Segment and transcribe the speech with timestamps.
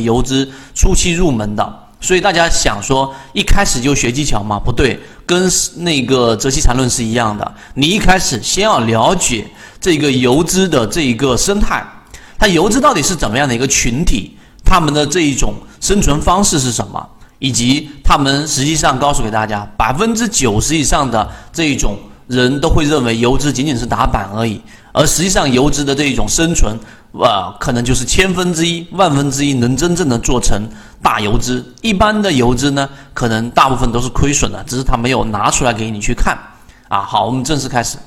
[0.00, 1.86] 游资初期入门的。
[2.02, 4.58] 所以大家想说一开始就学技巧吗？
[4.58, 7.54] 不对，跟那个泽西缠论是一样的。
[7.74, 9.46] 你一开始先要了解
[9.78, 11.86] 这个游资的这一个生态，
[12.38, 14.34] 它游资到底是怎么样的一个群体，
[14.64, 17.06] 他们的这一种生存方式是什么，
[17.38, 21.98] 以及他们实际上告诉给大家，百分之九十以上的这一种
[22.30, 24.60] 人都会认为游资仅仅是打板而已，
[24.92, 26.78] 而实际上游资的这一种生存。
[27.14, 30.62] 哇，可能就是千分之一、万分之一能真正的做成
[31.02, 31.74] 大游资。
[31.82, 36.38] 一般的游资呢，可能大部分都是亏损的，只是他没有拿出来给你去看。
[36.88, 37.98] 啊，好，我们正式开始。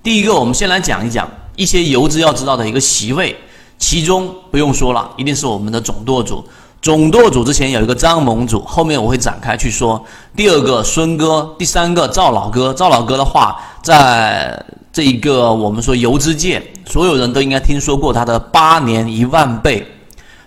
[0.00, 3.36] 第一个，我们先来讲一讲一些游资要知道的一个席位，
[3.80, 6.46] 其中不用说了，一定是我们的总舵主。
[6.82, 10.04] 总舵主之前有一个张盟主，后面我会展开去说。
[10.36, 12.74] 第二个孙哥，第三个赵老哥。
[12.74, 14.62] 赵老哥的话，在。
[14.92, 19.90] 这一个我们说游资界，所有人都应该听说过他的八年一万倍，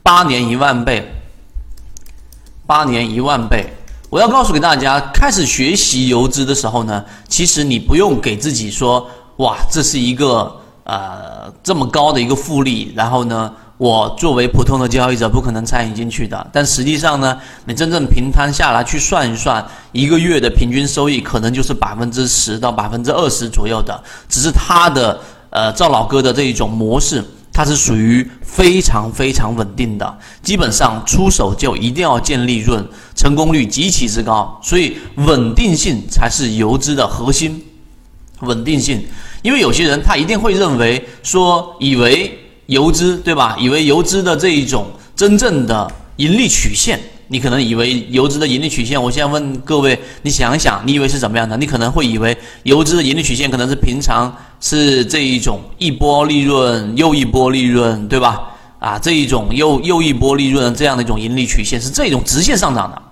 [0.00, 1.12] 八年一万倍，
[2.64, 3.66] 八年一万倍。
[4.08, 9.04] 我要告诉给大家，开始学习游资的时候呢，其实你不用给自己说，
[9.38, 13.52] 哇，这是一个呃这么高的一个复利，然后呢。
[13.78, 16.44] 我作为普通的交易者，不可能参与进去的。
[16.52, 24.02] 但实际上呢，你真正平摊下来去算一算，一个月的平均收益可能就是百分之十到百分之二十左右的。
[24.28, 32.84] 只是他的呃赵老哥的这一种模式，它是属于非常非常稳定的，基本上出手就一定要见利润，
[33.14, 34.58] 成功率极其之高。
[34.60, 37.64] 所以稳定性才是游资的核心，
[38.40, 39.06] 稳定性。
[39.42, 42.36] 因为有些人他一定会认为说，以为。
[42.68, 43.56] 游资对吧？
[43.58, 49.02] 以为游资的这一种真正的盈利曲线，你可能以为游资的盈利曲线。
[49.02, 51.56] 我现在问各位，你想一想，你以为是怎么样的？
[51.56, 54.30] 你可能会以为游资的盈利曲线可能是平常
[54.60, 58.42] 是这一种一波利润又一波利润，对吧？
[58.78, 63.02] 啊，这一种又又一波利润这样的一种盈利曲线是这种直线上涨的。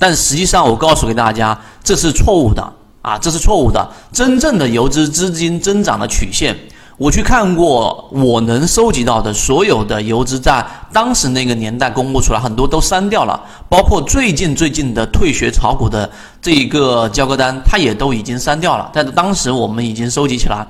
[0.00, 3.88] 但实际上，我告诉给大家，这是错误的啊，这是错误的。
[4.12, 6.56] 真正的游资资金增长的曲线。
[6.98, 10.64] 我去看过，我能收集到的所有的游资，在
[10.94, 18.90] 当时那个年代公布出来，很多都删掉了，包括最近最近的退学炒股的这一个交割单，它也都已经删掉了。
[18.94, 20.66] 但是当时我们已经收集起来。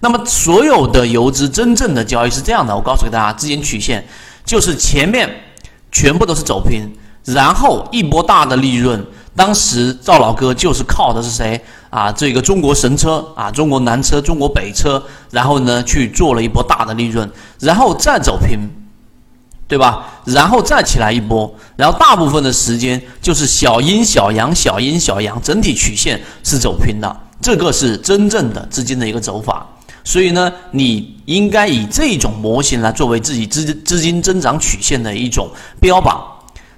[0.00, 4.04] 那么所有的游资真正的交易是这样的，我告诉给大家，资金曲线
[4.44, 5.26] 就是前面
[5.90, 6.90] 全部都是走平，
[7.24, 9.02] 然后一波大的利润。
[9.40, 11.58] 当时赵老哥就是靠的是谁
[11.88, 12.12] 啊？
[12.12, 17.26] 这个中国神车啊，中国南车、中国北车，然后呢去做了一波大的利润，
[17.58, 18.58] 然后再走平，
[19.66, 20.06] 对吧？
[20.26, 27.16] 然后再起来一波，然后大部分的时间就是小阴小阳、小阴小阳，整体曲线是走平的。
[27.40, 29.66] 这个是真正的资金的一个走法。
[30.04, 35.48] 所以呢，你应该以这种模型来作为自己资资金增长曲线的一种
[35.80, 36.22] 标榜。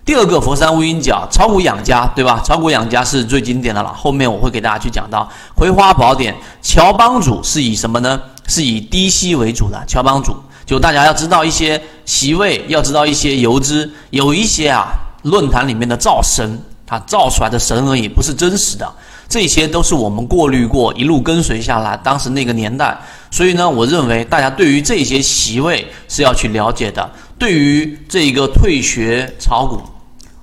[0.05, 2.43] 第二个佛山乌鹰角炒股养家，对吧？
[2.45, 3.95] 炒股养家是最经典的了。
[3.95, 8.21] 后面我会给大家去讲到葵花宝典，乔帮主是以什么呢？
[8.49, 9.81] 是以低吸为主的。
[9.87, 10.35] 乔帮主
[10.67, 14.89] 就大家要知道一些席位，要知道一些游资，有一些啊
[15.23, 18.93] 论坛里面的造神，他造出来的神而已，不是真实的。
[19.29, 22.99] 这些都是我们过滤过，一路跟随下来，当时那个年代。
[23.31, 27.09] 所以呢，我认为大家对于这些席位是要去了解的。
[27.43, 29.83] 对于这个退学炒股。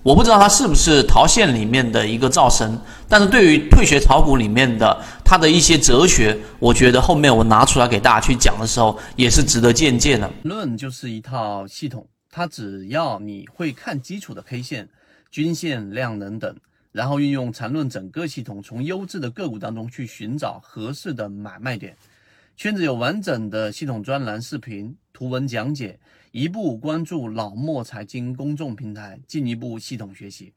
[0.04, 2.78] 我不知道它是不是陶县里面的一个造神，
[3.08, 10.30] 但是对于退学炒股里面的它的一些哲学，我觉得后面我拿出来给大家去讲的时候，也是值得借鉴的。
[10.44, 14.90] 论就是一套系统，它只要你会看基础的 K 线、
[15.32, 16.54] 均线、量能等，
[16.92, 21.96] 然后运用缠论整个系统，从优质的个股当中去寻找合适的买卖点。
[22.58, 26.00] 圈子有完整的系统专栏、视频、图文讲解。
[26.32, 30.54] 一步关注老莫财经公众平台，进一步系统学习。